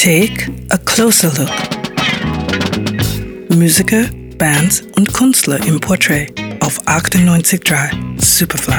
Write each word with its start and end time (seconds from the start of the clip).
Take 0.00 0.48
a 0.70 0.78
closer 0.78 1.28
look. 1.36 1.50
Musiker, 3.50 4.04
Bands 4.38 4.82
und 4.94 5.12
Künstler 5.12 5.58
im 5.66 5.80
Portrait 5.80 6.32
auf 6.60 6.80
98.3 6.86 8.22
Superfly. 8.22 8.74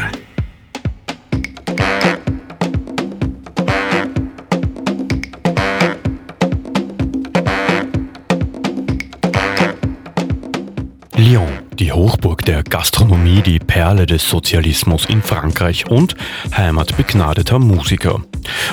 Lyon, 11.17 11.68
die 11.80 11.93
Hochburg 11.93 12.43
der 12.46 12.64
Gastronomie, 12.64 13.41
die 13.41 13.59
Perle 13.59 14.05
des 14.05 14.28
Sozialismus 14.29 15.05
in 15.05 15.21
Frankreich 15.21 15.89
und 15.89 16.16
Heimat 16.55 16.98
begnadeter 16.98 17.57
Musiker. 17.57 18.21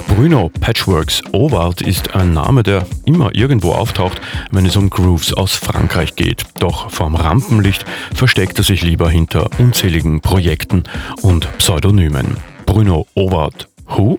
Bruno 0.09 0.50
Patchworks 0.61 1.23
Owald 1.32 1.82
ist 1.82 2.14
ein 2.14 2.32
Name, 2.32 2.62
der 2.62 2.87
immer 3.05 3.34
irgendwo 3.34 3.73
auftaucht, 3.73 4.20
wenn 4.51 4.66
es 4.66 4.77
um 4.77 4.91
Grooves 4.91 5.32
aus 5.32 5.55
Frankreich 5.55 6.16
geht. 6.16 6.45
Doch 6.59 6.91
vom 6.91 7.15
Rampenlicht 7.15 7.84
versteckt 8.15 8.59
er 8.59 8.65
sich 8.65 8.82
lieber 8.82 9.09
hinter 9.09 9.51
unzähligen 9.59 10.20
Projekten 10.20 10.82
und 11.23 11.48
Pseudonymen. 11.59 12.37
Bruno 12.66 13.07
Owald, 13.15 13.68
who? 13.87 14.18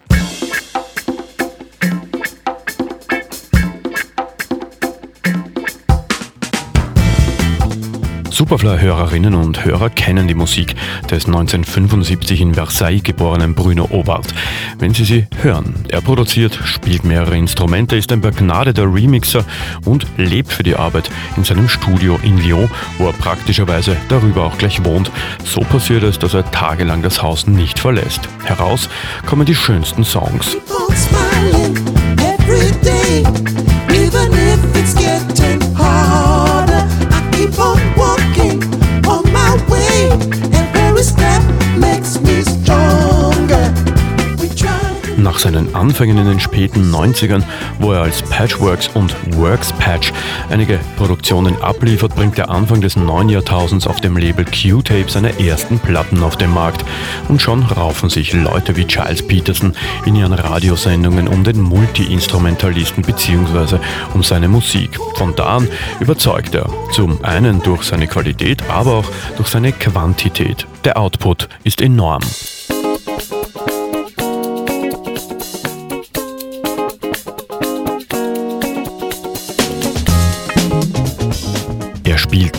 Superfly-Hörerinnen 8.37 9.33
und 9.33 9.65
Hörer 9.65 9.89
kennen 9.89 10.27
die 10.27 10.35
Musik 10.35 10.75
des 11.09 11.25
1975 11.25 12.41
in 12.41 12.53
Versailles 12.53 13.01
geborenen 13.01 13.55
Bruno 13.55 13.87
Obart. 13.89 14.27
Wenn 14.77 14.93
Sie 14.93 15.05
sie 15.05 15.25
hören, 15.41 15.73
er 15.89 16.01
produziert, 16.01 16.59
spielt 16.63 17.03
mehrere 17.03 17.35
Instrumente, 17.35 17.95
ist 17.95 18.11
ein 18.11 18.21
begnadeter 18.21 18.83
Remixer 18.83 19.43
und 19.85 20.05
lebt 20.17 20.53
für 20.53 20.61
die 20.61 20.75
Arbeit 20.75 21.09
in 21.35 21.45
seinem 21.45 21.67
Studio 21.67 22.19
in 22.21 22.37
Lyon, 22.37 22.69
wo 22.99 23.07
er 23.07 23.13
praktischerweise 23.13 23.97
darüber 24.07 24.45
auch 24.45 24.59
gleich 24.59 24.85
wohnt. 24.85 25.09
So 25.43 25.61
passiert 25.61 26.03
es, 26.03 26.19
dass 26.19 26.35
er 26.35 26.45
tagelang 26.51 27.01
das 27.01 27.23
Haus 27.23 27.47
nicht 27.47 27.79
verlässt. 27.79 28.29
Heraus 28.43 28.87
kommen 29.25 29.47
die 29.47 29.55
schönsten 29.55 30.03
Songs. 30.03 30.55
Nach 30.77 30.97
seinen 45.47 45.73
Anfängen 45.75 46.17
in 46.17 46.25
den 46.25 46.39
späten 46.41 46.93
90ern, 46.93 47.41
wo 47.79 47.93
er 47.93 48.01
als 48.01 48.21
Patchworks 48.21 48.89
und 48.89 49.15
Works 49.37 49.71
Patch 49.71 50.11
einige 50.49 50.77
Produktionen 50.97 51.55
abliefert, 51.61 52.13
bringt 52.15 52.37
er 52.37 52.49
Anfang 52.49 52.81
des 52.81 52.97
neuen 52.97 53.29
Jahrtausends 53.29 53.87
auf 53.87 54.01
dem 54.01 54.17
Label 54.17 54.43
Q-Tape 54.43 55.05
seine 55.07 55.39
ersten 55.39 55.79
Platten 55.79 56.21
auf 56.21 56.35
den 56.35 56.53
Markt. 56.53 56.83
Und 57.29 57.41
schon 57.41 57.63
raufen 57.63 58.09
sich 58.09 58.33
Leute 58.33 58.75
wie 58.75 58.83
Giles 58.83 59.25
Peterson 59.25 59.73
in 60.05 60.17
ihren 60.17 60.33
Radiosendungen 60.33 61.29
um 61.29 61.45
den 61.45 61.61
Multi-Instrumentalisten 61.61 63.03
bzw. 63.03 63.77
um 64.13 64.23
seine 64.23 64.49
Musik. 64.49 64.99
Von 65.15 65.33
da 65.37 65.45
an 65.45 65.69
überzeugt 66.01 66.55
er, 66.55 66.69
zum 66.91 67.23
einen 67.23 67.63
durch 67.63 67.83
seine 67.83 68.07
Qualität, 68.07 68.69
aber 68.69 68.95
auch 68.95 69.09
durch 69.37 69.47
seine 69.47 69.71
Quantität. 69.71 70.67
Der 70.83 70.97
Output 70.97 71.47
ist 71.63 71.79
enorm. 71.79 72.23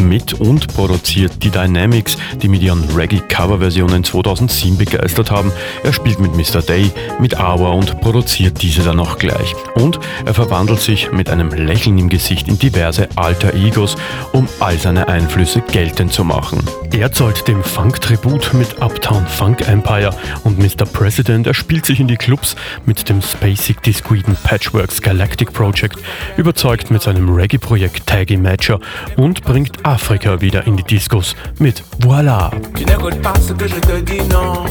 Mit 0.01 0.35
und 0.35 0.69
produziert 0.75 1.43
die 1.43 1.51
Dynamics, 1.51 2.17
die 2.43 2.49
mit 2.49 2.63
ihren 2.63 2.85
Reggae-Cover-Versionen 2.95 4.05
2007 4.05 4.79
begeistert 4.79 5.31
haben. 5.31 5.53
Er 5.83 5.93
spielt 5.93 6.21
mit 6.21 6.35
Mr. 6.35 6.63
Day, 6.63 6.91
mit 7.21 7.39
Awa 7.39 7.71
und 7.71 8.01
produziert 8.01 8.63
diese 8.63 8.83
dann 8.83 9.01
auch 9.01 9.19
gleich. 9.19 9.55
Und 9.75 9.99
er 10.25 10.35
verwandelt 10.35 10.81
sich 10.81 11.13
mit 11.13 11.31
einem 11.31 11.51
Lächeln 11.51 11.99
im 11.99 12.09
Gesicht 12.09 12.49
in 12.49 12.59
diverse 12.59 13.09
alter 13.17 13.55
Egos, 13.55 13.97
um 14.33 14.49
all 14.61 14.79
seine 14.79 15.09
Einflüsse 15.09 15.61
geltend 15.61 16.13
zu 16.13 16.25
machen. 16.25 16.61
Er 16.93 17.13
zollt 17.13 17.47
dem 17.47 17.63
Funk-Tribut 17.63 18.55
mit 18.55 18.81
Uptown 18.81 19.27
Funk 19.27 19.69
Empire 19.69 20.11
und 20.45 20.59
Mr. 20.59 20.85
President. 20.85 21.47
Er 21.47 21.55
spielt 21.55 21.87
sich 21.87 22.01
in 22.01 22.09
die 22.09 22.17
Clubs 22.17 22.57
mit 22.87 23.09
dem 23.09 23.23
spacig 23.23 23.83
discreeten 23.83 24.37
Patchworks 24.43 25.01
Galactic 25.01 25.53
Project, 25.53 25.99
überzeugt 26.37 26.91
mit 26.91 27.03
seinem 27.03 27.29
Reggae-Projekt 27.29 28.07
Taggy 28.07 28.37
Matcher 28.37 28.81
und 29.17 29.43
bringt 29.43 29.85
Afrika 29.89 30.39
wieder 30.39 30.67
in 30.67 30.77
die 30.77 30.83
Discos 30.83 31.35
mit 31.59 31.83
Voila. 32.01 32.51
Tu 32.77 32.85
n'écoutes 32.85 33.23
pas 33.23 33.33
ce 33.41 33.55
que 33.55 33.67
je 33.67 33.81
te 33.81 33.99
dis, 34.03 34.21
non. 34.29 34.67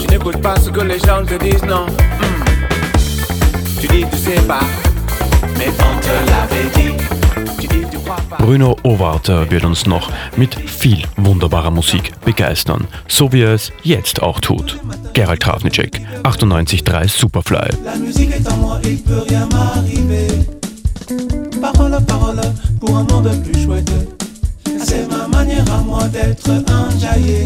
Tu 0.00 0.06
n'écoutes 0.06 0.40
pas 0.40 0.58
ce 0.58 0.70
que 0.70 0.80
les 0.80 0.98
gens 0.98 1.22
te 1.26 1.36
disent, 1.38 1.62
non. 1.64 1.84
Hmm. 1.84 2.44
Tu 3.80 3.86
dis, 3.88 4.06
tu 4.10 4.16
sais 4.16 4.40
pas, 4.46 4.62
mais 5.58 5.68
on 5.68 6.00
te 6.00 6.14
l'avait 6.30 6.70
dit. 6.74 6.94
Tu 7.60 7.66
dis, 7.68 7.84
tu 7.90 7.98
crois 7.98 8.16
pas. 8.30 8.38
Bruno 8.38 8.76
Owarter 8.82 9.50
wird 9.50 9.64
uns 9.64 9.84
noch 9.86 10.10
mit 10.38 10.54
viel 10.54 11.02
wunderbarer 11.18 11.70
Musik 11.70 12.12
begeistern, 12.24 12.86
so 13.08 13.30
wie 13.30 13.42
er 13.42 13.52
es 13.52 13.70
jetzt 13.82 14.22
auch 14.22 14.40
tut. 14.40 14.78
Gerald 15.12 15.42
Trafnicek, 15.42 16.00
98.3 16.24 17.08
Superfly. 17.08 17.68
La 17.84 17.96
musique 17.96 18.30
est 18.30 18.50
en 18.50 18.56
moi 18.56 18.80
il 18.84 19.02
peut 19.02 19.22
rien 19.28 19.46
m'arriver. 19.52 21.37
Parole, 21.72 21.98
parole, 22.06 22.40
pour 22.80 22.96
un 22.96 23.04
monde 23.04 23.30
plus 23.44 23.64
chouette. 23.64 23.90
C'est 24.82 25.06
ma 25.06 25.28
manière 25.28 25.70
à 25.70 25.82
moi 25.82 26.04
d'être 26.08 26.48
enjaillé. 26.72 27.44